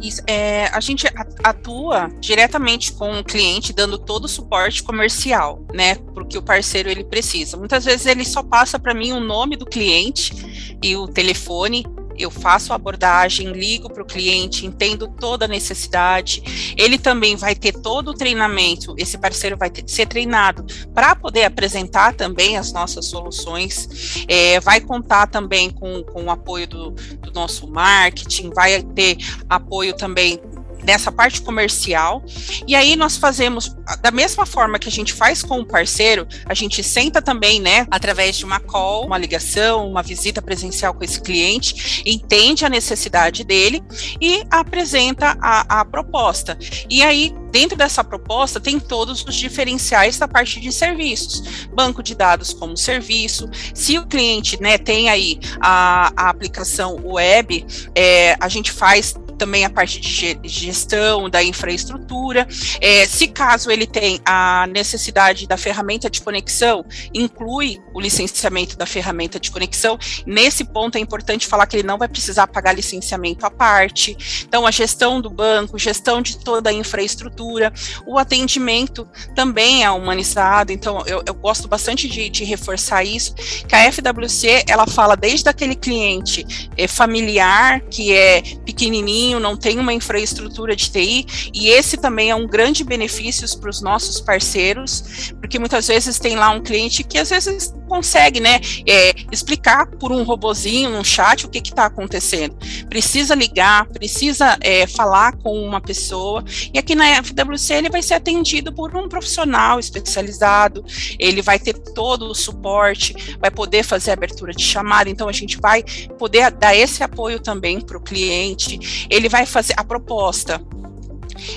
Isso, 0.00 0.22
é, 0.26 0.66
a 0.66 0.80
gente 0.80 1.06
atua 1.42 2.10
diretamente 2.20 2.92
com 2.92 3.18
o 3.18 3.24
cliente, 3.24 3.72
dando 3.72 3.98
todo 3.98 4.26
o 4.26 4.28
suporte 4.28 4.82
comercial, 4.82 5.64
né? 5.72 5.94
Porque 6.14 6.36
o 6.36 6.42
parceiro 6.42 6.90
ele 6.90 7.04
precisa. 7.04 7.56
Muitas 7.56 7.84
vezes 7.84 8.06
ele 8.06 8.24
só 8.24 8.42
passa 8.42 8.78
para 8.78 8.94
mim 8.94 9.12
o 9.12 9.20
nome 9.20 9.56
do 9.56 9.64
cliente 9.64 10.76
e 10.82 10.96
o 10.96 11.08
telefone 11.08 11.84
eu 12.18 12.30
faço 12.30 12.72
a 12.72 12.76
abordagem, 12.76 13.52
ligo 13.52 13.92
para 13.92 14.02
o 14.02 14.06
cliente, 14.06 14.66
entendo 14.66 15.08
toda 15.08 15.44
a 15.44 15.48
necessidade. 15.48 16.74
Ele 16.76 16.98
também 16.98 17.36
vai 17.36 17.54
ter 17.54 17.72
todo 17.72 18.10
o 18.10 18.14
treinamento, 18.14 18.94
esse 18.98 19.18
parceiro 19.18 19.56
vai 19.56 19.70
ter, 19.70 19.84
ser 19.86 20.06
treinado 20.06 20.64
para 20.94 21.14
poder 21.14 21.44
apresentar 21.44 22.14
também 22.14 22.56
as 22.56 22.72
nossas 22.72 23.06
soluções, 23.06 24.24
é, 24.28 24.60
vai 24.60 24.80
contar 24.80 25.26
também 25.26 25.70
com, 25.70 26.02
com 26.04 26.24
o 26.24 26.30
apoio 26.30 26.66
do, 26.66 26.90
do 26.90 27.32
nosso 27.32 27.68
marketing, 27.68 28.50
vai 28.50 28.82
ter 28.82 29.16
apoio 29.48 29.94
também 29.94 30.40
nessa 30.82 31.10
parte 31.10 31.40
comercial. 31.42 32.24
E 32.66 32.74
aí 32.74 32.96
nós 32.96 33.16
fazemos 33.16 33.74
da 34.00 34.10
mesma 34.10 34.44
forma 34.44 34.78
que 34.78 34.88
a 34.88 34.92
gente 34.92 35.12
faz 35.12 35.42
com 35.42 35.60
o 35.60 35.66
parceiro, 35.66 36.26
a 36.44 36.54
gente 36.54 36.82
senta 36.82 37.22
também, 37.22 37.60
né, 37.60 37.86
através 37.90 38.36
de 38.36 38.44
uma 38.44 38.60
call, 38.60 39.06
uma 39.06 39.18
ligação, 39.18 39.88
uma 39.88 40.02
visita 40.02 40.42
presencial 40.42 40.94
com 40.94 41.04
esse 41.04 41.20
cliente, 41.20 42.02
entende 42.04 42.64
a 42.64 42.68
necessidade 42.68 43.44
dele 43.44 43.82
e 44.20 44.44
apresenta 44.50 45.36
a, 45.40 45.80
a 45.80 45.84
proposta. 45.84 46.58
E 46.88 47.02
aí 47.02 47.32
dentro 47.50 47.76
dessa 47.76 48.04
proposta 48.04 48.60
tem 48.60 48.78
todos 48.78 49.24
os 49.24 49.34
diferenciais 49.34 50.18
da 50.18 50.28
parte 50.28 50.60
de 50.60 50.70
serviços, 50.70 51.66
banco 51.72 52.02
de 52.02 52.14
dados 52.14 52.52
como 52.52 52.76
serviço. 52.76 53.48
Se 53.74 53.98
o 53.98 54.06
cliente 54.06 54.60
né, 54.60 54.76
tem 54.76 55.08
aí 55.08 55.38
a, 55.60 56.12
a 56.16 56.28
aplicação 56.28 57.00
web, 57.02 57.64
é, 57.94 58.36
a 58.38 58.48
gente 58.48 58.70
faz 58.70 59.14
também 59.36 59.64
a 59.64 59.70
parte 59.70 60.00
de 60.00 60.38
gestão 60.44 61.28
da 61.28 61.42
infraestrutura. 61.42 62.46
É, 62.80 63.06
se 63.06 63.28
caso 63.28 63.70
ele 63.70 63.86
tem 63.86 64.20
a 64.24 64.66
necessidade 64.66 65.46
da 65.46 65.56
ferramenta 65.56 66.08
de 66.10 66.20
conexão, 66.20 66.84
inclui 67.12 67.80
o 67.94 68.00
licenciamento 68.00 68.76
da 68.76 68.86
ferramenta 68.86 69.38
de 69.38 69.50
conexão. 69.50 69.98
Nesse 70.26 70.64
ponto 70.64 70.96
é 70.96 71.00
importante 71.00 71.46
falar 71.46 71.66
que 71.66 71.76
ele 71.76 71.86
não 71.86 71.98
vai 71.98 72.08
precisar 72.08 72.46
pagar 72.46 72.72
licenciamento 72.72 73.44
à 73.44 73.50
parte. 73.50 74.16
Então, 74.46 74.66
a 74.66 74.70
gestão 74.70 75.20
do 75.20 75.30
banco, 75.30 75.78
gestão 75.78 76.20
de 76.22 76.38
toda 76.38 76.70
a 76.70 76.72
infraestrutura, 76.72 77.72
o 78.06 78.18
atendimento 78.18 79.08
também 79.34 79.84
é 79.84 79.90
humanizado. 79.90 80.72
Então, 80.72 81.02
eu, 81.06 81.22
eu 81.26 81.34
gosto 81.34 81.68
bastante 81.68 82.08
de, 82.08 82.28
de, 82.28 82.44
reforçar 82.44 83.04
isso, 83.04 83.34
que 83.34 83.74
a 83.74 83.90
FWC 83.90 84.64
ela 84.68 84.86
fala 84.86 85.16
desde 85.16 85.48
aquele 85.48 85.74
cliente 85.74 86.46
é, 86.76 86.86
familiar 86.86 87.80
que 87.90 88.12
é 88.12 88.42
pequenininho 88.64 89.25
não 89.34 89.56
tem 89.56 89.78
uma 89.78 89.92
infraestrutura 89.92 90.76
de 90.76 90.90
TI, 90.90 91.50
e 91.52 91.68
esse 91.68 91.96
também 91.96 92.30
é 92.30 92.34
um 92.34 92.46
grande 92.46 92.84
benefício 92.84 93.46
para 93.58 93.70
os 93.70 93.80
nossos 93.80 94.20
parceiros, 94.20 95.32
porque 95.40 95.58
muitas 95.58 95.88
vezes 95.88 96.18
tem 96.18 96.36
lá 96.36 96.50
um 96.50 96.62
cliente 96.62 97.02
que 97.04 97.18
às 97.18 97.30
vezes 97.30 97.74
consegue, 97.88 98.40
né, 98.40 98.60
é, 98.86 99.14
explicar 99.30 99.86
por 99.86 100.10
um 100.10 100.22
robozinho, 100.22 100.90
num 100.90 101.04
chat, 101.04 101.46
o 101.46 101.48
que 101.48 101.58
está 101.58 101.86
acontecendo. 101.86 102.56
Precisa 102.88 103.34
ligar, 103.34 103.86
precisa 103.86 104.56
é, 104.60 104.86
falar 104.86 105.36
com 105.36 105.60
uma 105.60 105.80
pessoa, 105.80 106.44
e 106.72 106.78
aqui 106.78 106.94
na 106.94 107.22
FWC 107.22 107.74
ele 107.74 107.90
vai 107.90 108.02
ser 108.02 108.14
atendido 108.14 108.72
por 108.72 108.96
um 108.96 109.08
profissional 109.08 109.78
especializado, 109.78 110.84
ele 111.18 111.42
vai 111.42 111.58
ter 111.58 111.74
todo 111.74 112.26
o 112.26 112.34
suporte, 112.34 113.36
vai 113.38 113.50
poder 113.50 113.84
fazer 113.84 114.10
abertura 114.10 114.52
de 114.52 114.64
chamada, 114.64 115.08
então 115.08 115.28
a 115.28 115.32
gente 115.32 115.58
vai 115.58 115.82
poder 116.18 116.50
dar 116.50 116.74
esse 116.74 117.02
apoio 117.02 117.40
também 117.40 117.80
para 117.80 117.96
o 117.96 118.00
cliente, 118.00 119.06
ele 119.16 119.28
vai 119.28 119.46
fazer 119.46 119.74
a 119.76 119.84
proposta 119.84 120.60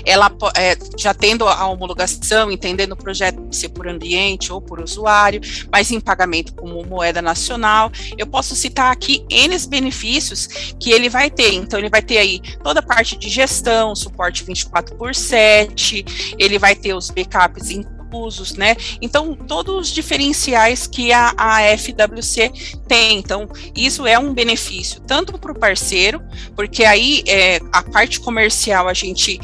ela 0.05 0.31
é, 0.55 0.77
já 0.97 1.13
tendo 1.13 1.47
a 1.47 1.67
homologação, 1.67 2.51
entendendo 2.51 2.93
o 2.93 2.97
projeto 2.97 3.41
ser 3.51 3.69
por 3.69 3.87
ambiente 3.87 4.51
ou 4.51 4.61
por 4.61 4.79
usuário, 4.79 5.41
mas 5.71 5.91
em 5.91 5.99
pagamento 5.99 6.53
como 6.53 6.83
moeda 6.85 7.21
nacional, 7.21 7.91
eu 8.17 8.27
posso 8.27 8.55
citar 8.55 8.91
aqui 8.91 9.25
N 9.29 9.57
benefícios 9.67 10.47
que 10.79 10.91
ele 10.91 11.09
vai 11.09 11.29
ter. 11.29 11.53
Então, 11.53 11.79
ele 11.79 11.89
vai 11.89 12.01
ter 12.01 12.17
aí 12.17 12.39
toda 12.63 12.79
a 12.79 12.83
parte 12.83 13.17
de 13.17 13.29
gestão, 13.29 13.95
suporte 13.95 14.43
24 14.43 14.95
por 14.95 15.13
7, 15.13 16.35
ele 16.37 16.57
vai 16.57 16.75
ter 16.75 16.93
os 16.93 17.09
backups 17.09 17.69
em 17.69 17.83
usos, 18.11 18.53
né? 18.53 18.75
Então, 19.01 19.35
todos 19.35 19.75
os 19.75 19.87
diferenciais 19.89 20.87
que 20.87 21.11
a, 21.11 21.33
a 21.37 21.77
FWC 21.77 22.51
tem. 22.87 23.17
Então, 23.17 23.47
isso 23.75 24.05
é 24.05 24.17
um 24.17 24.33
benefício 24.33 25.01
tanto 25.01 25.37
para 25.37 25.51
o 25.51 25.59
parceiro, 25.59 26.21
porque 26.55 26.83
aí 26.83 27.23
é, 27.27 27.59
a 27.71 27.83
parte 27.83 28.19
comercial 28.19 28.87
a 28.87 28.93
gente 28.93 29.39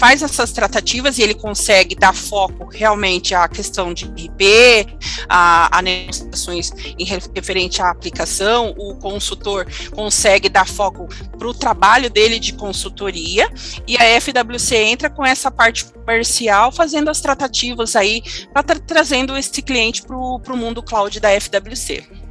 faz 0.00 0.22
essas 0.22 0.50
tratativas 0.50 1.18
e 1.18 1.22
ele 1.22 1.34
consegue 1.34 1.94
dar 1.94 2.14
foco 2.14 2.66
realmente 2.72 3.34
à 3.34 3.46
questão 3.46 3.92
de 3.92 4.06
IP, 4.06 4.86
a, 5.28 5.78
a 5.78 5.82
negociações 5.82 6.72
em 6.98 7.04
referente 7.04 7.82
à 7.82 7.90
aplicação, 7.90 8.74
o 8.78 8.94
consultor 8.96 9.66
consegue 9.94 10.48
dar 10.48 10.66
foco 10.66 11.06
para 11.38 11.46
o 11.46 11.52
trabalho 11.52 12.08
dele 12.08 12.38
de 12.38 12.54
consultoria 12.54 13.46
e 13.86 13.98
a 13.98 14.18
FWC 14.18 14.74
entra 14.74 15.10
com 15.10 15.24
essa 15.24 15.50
parte 15.50 15.84
comercial 15.84 16.72
fazendo 16.72 17.10
as 17.10 17.20
tratativas 17.20 17.94
aí 17.94 18.22
para 18.54 18.62
tra 18.62 18.80
trazendo 18.80 19.36
esse 19.36 19.60
cliente 19.60 20.02
para 20.02 20.16
o 20.16 20.56
mundo 20.56 20.82
cloud 20.82 21.20
da 21.20 21.28
FWC. 21.38 22.29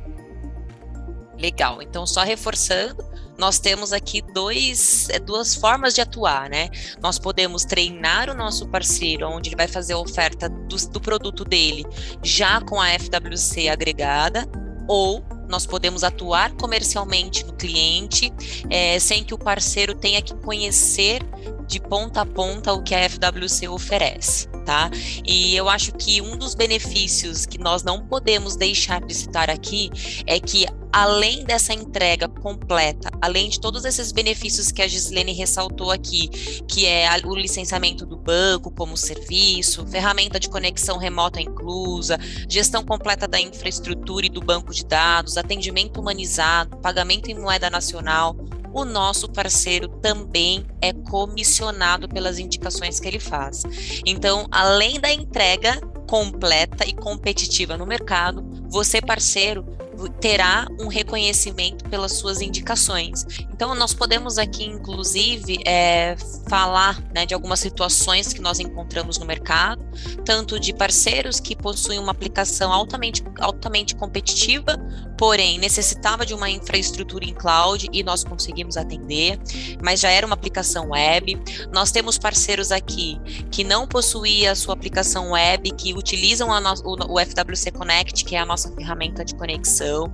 Legal. 1.40 1.82
Então, 1.82 2.06
só 2.06 2.22
reforçando, 2.22 3.04
nós 3.38 3.58
temos 3.58 3.94
aqui 3.94 4.22
dois, 4.22 5.10
é, 5.10 5.18
duas 5.18 5.56
formas 5.56 5.96
de 5.96 6.02
atuar, 6.02 6.50
né? 6.50 6.70
Nós 7.02 7.18
podemos 7.18 7.64
treinar 7.64 8.30
o 8.30 8.34
nosso 8.34 8.68
parceiro, 8.68 9.30
onde 9.30 9.50
ele 9.50 9.56
vai 9.56 9.68
fazer 9.68 9.94
a 9.94 9.98
oferta 9.98 10.50
do, 10.50 10.76
do 10.90 11.00
produto 11.00 11.46
dele 11.46 11.86
já 12.22 12.60
com 12.60 12.82
a 12.82 12.90
FWC 12.90 13.70
agregada, 13.70 14.46
ou 14.88 15.24
nós 15.48 15.66
podemos 15.66 16.04
atuar 16.04 16.52
comercialmente 16.54 17.46
no 17.46 17.54
cliente, 17.54 18.32
é, 18.70 19.00
sem 19.00 19.24
que 19.24 19.34
o 19.34 19.38
parceiro 19.38 19.96
tenha 19.96 20.22
que 20.22 20.36
conhecer 20.36 21.24
de 21.66 21.80
ponta 21.80 22.22
a 22.22 22.26
ponta 22.26 22.74
o 22.74 22.84
que 22.84 22.94
a 22.94 23.10
FWC 23.10 23.68
oferece, 23.68 24.48
tá? 24.66 24.90
E 25.26 25.56
eu 25.56 25.70
acho 25.70 25.92
que 25.94 26.22
um 26.22 26.36
dos 26.36 26.56
benefícios 26.56 27.46
que 27.46 27.58
nós 27.58 27.84
não 27.84 28.06
podemos 28.06 28.56
deixar 28.56 29.02
de 29.02 29.14
citar 29.14 29.50
aqui 29.50 29.90
é 30.26 30.40
que 30.40 30.66
além 30.92 31.44
dessa 31.44 31.74
entrega 31.74 32.28
completa, 32.28 33.10
além 33.22 33.50
de 33.50 33.60
todos 33.60 33.86
esses 33.86 34.12
benefícios 34.12 34.72
que 34.72 34.82
a 34.82 34.88
Gislene 34.88 35.34
ressaltou 35.34 35.92
aqui, 35.92 36.28
que 36.68 36.86
é 36.86 37.08
o 37.26 37.36
licenciamento 37.36 38.06
do 38.06 38.18
banco 38.18 38.72
como 38.72 38.98
serviço, 38.98 39.86
ferramenta 39.88 40.40
de 40.40 40.50
conexão 40.50 40.98
remota 40.98 41.40
inclusa, 41.40 42.18
gestão 42.48 42.84
completa 42.84 43.28
da 43.28 43.40
infraestrutura 43.40 44.26
e 44.26 44.30
do 44.30 44.42
banco 44.42 44.74
de 44.74 44.86
dados, 44.86 45.38
atendimento 45.38 46.00
humanizado, 46.00 46.78
pagamento 46.78 47.30
em 47.30 47.40
moeda 47.40 47.70
nacional, 47.70 48.36
o 48.74 48.86
nosso 48.86 49.28
parceiro 49.28 49.88
também 49.88 50.66
é 50.82 50.94
comissionado 50.94 52.08
pelas 52.08 52.38
indicações 52.38 53.00
que 53.00 53.08
ele 53.08 53.20
faz. 53.20 53.64
Então, 54.06 54.48
além 54.52 55.00
da 55.00 55.12
entrega 55.12 55.80
completa 56.08 56.88
e 56.88 56.94
competitiva 56.94 57.78
no 57.78 57.86
mercado, 57.86 58.44
você, 58.70 59.02
parceiro, 59.02 59.66
terá 60.08 60.68
um 60.80 60.88
reconhecimento 60.88 61.84
pelas 61.90 62.14
suas 62.14 62.42
indicações. 62.42 63.26
Então, 63.60 63.76
nós 63.76 63.94
podemos 63.94 64.38
aqui, 64.38 64.64
inclusive, 64.64 65.60
é, 65.68 66.16
falar 66.48 66.98
né, 67.14 67.26
de 67.26 67.34
algumas 67.34 67.60
situações 67.60 68.32
que 68.32 68.40
nós 68.40 68.58
encontramos 68.58 69.18
no 69.18 69.26
mercado, 69.26 69.86
tanto 70.24 70.58
de 70.58 70.74
parceiros 70.74 71.42
que 71.42 71.58
possuem 71.58 72.00
uma 72.00 72.14
aplicação 72.14 72.72
altamente, 72.72 73.22
altamente 73.38 73.98
competitiva, 73.98 74.78
porém 75.18 75.60
necessitava 75.60 76.26
de 76.26 76.34
uma 76.34 76.50
infraestrutura 76.50 77.26
em 77.26 77.34
cloud 77.34 77.90
e 77.92 78.02
nós 78.02 78.24
conseguimos 78.24 78.78
atender, 78.78 79.38
mas 79.84 80.00
já 80.00 80.10
era 80.10 80.26
uma 80.26 80.36
aplicação 80.36 80.92
web. 80.92 81.38
Nós 81.74 81.92
temos 81.92 82.18
parceiros 82.18 82.72
aqui 82.72 83.20
que 83.52 83.66
não 83.66 83.86
possuía 83.86 84.54
a 84.54 84.56
sua 84.56 84.74
aplicação 84.74 85.32
web, 85.32 85.70
que 85.72 85.94
utilizam 85.94 86.48
no, 86.62 86.74
o, 86.86 87.16
o 87.16 87.20
FWC 87.20 87.72
Connect, 87.72 88.24
que 88.24 88.38
é 88.38 88.40
a 88.40 88.46
nossa 88.46 88.72
ferramenta 88.72 89.26
de 89.26 89.36
conexão. 89.36 90.10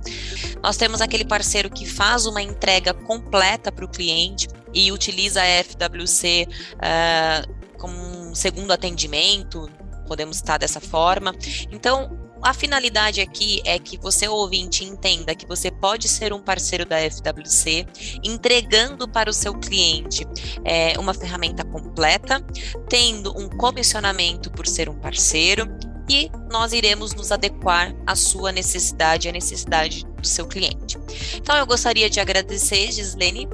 Nós 0.60 0.76
temos 0.76 1.00
aquele 1.00 1.24
parceiro 1.24 1.70
que 1.70 1.86
faz 1.86 2.26
uma 2.26 2.42
entrega 2.42 2.92
completa 2.92 3.35
para 3.74 3.84
o 3.84 3.88
cliente 3.88 4.48
e 4.72 4.90
utiliza 4.92 5.42
a 5.42 5.64
FWC 5.64 6.46
uh, 6.48 6.78
ah, 6.80 7.42
como 7.78 7.94
um 7.94 8.34
segundo 8.34 8.72
atendimento, 8.72 9.70
podemos 10.06 10.36
estar 10.36 10.58
dessa 10.58 10.80
forma. 10.80 11.34
Então, 11.70 12.26
a 12.42 12.52
finalidade 12.52 13.20
aqui 13.20 13.60
é 13.64 13.78
que 13.78 13.98
você, 13.98 14.28
ouvinte, 14.28 14.84
entenda 14.84 15.34
que 15.34 15.46
você 15.46 15.70
pode 15.70 16.08
ser 16.08 16.32
um 16.32 16.40
parceiro 16.40 16.84
da 16.84 16.98
FWC, 16.98 17.86
entregando 18.22 19.08
para 19.08 19.30
o 19.30 19.32
seu 19.32 19.54
cliente 19.54 20.24
é, 20.64 20.98
uma 20.98 21.14
ferramenta 21.14 21.64
completa, 21.64 22.40
tendo 22.88 23.36
um 23.36 23.48
comissionamento 23.48 24.50
por 24.50 24.66
ser 24.66 24.88
um 24.88 24.98
parceiro 24.98 25.66
e 26.08 26.30
nós 26.50 26.72
iremos 26.72 27.14
nos 27.14 27.32
adequar 27.32 27.94
à 28.06 28.14
sua 28.14 28.52
necessidade, 28.52 29.28
à 29.28 29.32
necessidade 29.32 30.04
do 30.20 30.26
seu 30.26 30.46
cliente. 30.46 30.98
Então, 31.34 31.56
eu 31.56 31.66
gostaria 31.66 32.08
de 32.08 32.20
agradecer, 32.20 32.92
Gislene, 32.92 33.48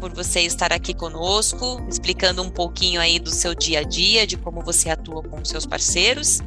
por 0.00 0.12
você 0.12 0.40
estar 0.40 0.72
aqui 0.72 0.92
conosco, 0.92 1.80
explicando 1.88 2.42
um 2.42 2.50
pouquinho 2.50 3.00
aí 3.00 3.20
do 3.20 3.30
seu 3.30 3.54
dia 3.54 3.80
a 3.80 3.82
dia, 3.82 4.26
de 4.26 4.36
como 4.36 4.60
você 4.60 4.90
atua 4.90 5.22
com 5.22 5.40
os 5.40 5.48
seus 5.48 5.64
parceiros. 5.64 6.40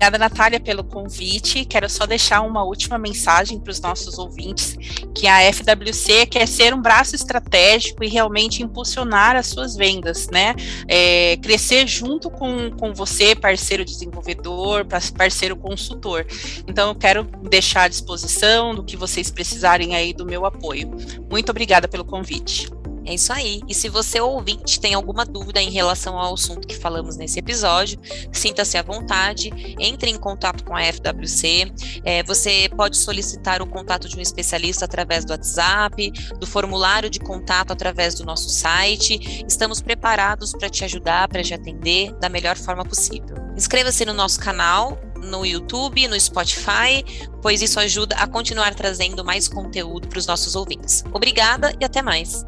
Obrigada, 0.00 0.16
Natália, 0.16 0.58
pelo 0.58 0.82
convite. 0.82 1.66
Quero 1.66 1.86
só 1.90 2.06
deixar 2.06 2.40
uma 2.40 2.64
última 2.64 2.96
mensagem 2.96 3.60
para 3.60 3.70
os 3.70 3.78
nossos 3.82 4.18
ouvintes, 4.18 4.74
que 5.14 5.26
a 5.26 5.52
FWC 5.52 6.24
quer 6.24 6.48
ser 6.48 6.72
um 6.72 6.80
braço 6.80 7.14
estratégico 7.14 8.02
e 8.02 8.08
realmente 8.08 8.62
impulsionar 8.62 9.36
as 9.36 9.48
suas 9.48 9.76
vendas, 9.76 10.26
né? 10.28 10.54
É, 10.88 11.36
crescer 11.36 11.86
junto 11.86 12.30
com, 12.30 12.70
com 12.70 12.94
você, 12.94 13.34
parceiro 13.34 13.84
desenvolvedor, 13.84 14.86
parceiro 15.18 15.54
consultor. 15.54 16.24
Então, 16.66 16.88
eu 16.88 16.94
quero 16.94 17.24
deixar 17.50 17.82
à 17.82 17.88
disposição 17.88 18.74
do 18.74 18.82
que 18.82 18.96
vocês 18.96 19.30
precisarem 19.30 19.94
aí 19.94 20.14
do 20.14 20.24
meu 20.24 20.46
apoio. 20.46 20.90
Muito 21.30 21.50
obrigada 21.50 21.86
pelo 21.86 22.06
convite. 22.06 22.70
É 23.10 23.14
isso 23.14 23.32
aí. 23.32 23.60
E 23.68 23.74
se 23.74 23.88
você 23.88 24.20
ouvinte 24.20 24.78
tem 24.78 24.94
alguma 24.94 25.26
dúvida 25.26 25.60
em 25.60 25.68
relação 25.68 26.16
ao 26.16 26.32
assunto 26.32 26.64
que 26.64 26.76
falamos 26.76 27.16
nesse 27.16 27.40
episódio, 27.40 27.98
sinta-se 28.32 28.78
à 28.78 28.82
vontade, 28.82 29.50
entre 29.80 30.10
em 30.10 30.16
contato 30.16 30.62
com 30.62 30.76
a 30.76 30.80
FWC. 30.80 31.72
É, 32.04 32.22
você 32.22 32.70
pode 32.76 32.96
solicitar 32.96 33.60
o 33.62 33.66
contato 33.66 34.08
de 34.08 34.16
um 34.16 34.20
especialista 34.20 34.84
através 34.84 35.24
do 35.24 35.32
WhatsApp, 35.32 36.12
do 36.38 36.46
formulário 36.46 37.10
de 37.10 37.18
contato 37.18 37.72
através 37.72 38.14
do 38.14 38.24
nosso 38.24 38.48
site. 38.48 39.44
Estamos 39.44 39.80
preparados 39.80 40.52
para 40.52 40.70
te 40.70 40.84
ajudar, 40.84 41.26
para 41.26 41.42
te 41.42 41.52
atender 41.52 42.12
da 42.20 42.28
melhor 42.28 42.56
forma 42.56 42.84
possível. 42.84 43.36
Inscreva-se 43.56 44.04
no 44.04 44.14
nosso 44.14 44.38
canal 44.38 44.96
no 45.20 45.44
YouTube, 45.44 46.08
no 46.08 46.18
Spotify, 46.18 47.04
pois 47.42 47.62
isso 47.62 47.78
ajuda 47.78 48.16
a 48.16 48.26
continuar 48.26 48.74
trazendo 48.74 49.24
mais 49.24 49.48
conteúdo 49.48 50.08
para 50.08 50.18
os 50.18 50.26
nossos 50.26 50.56
ouvintes. 50.56 51.04
Obrigada 51.12 51.74
e 51.80 51.84
até 51.84 52.02
mais. 52.02 52.44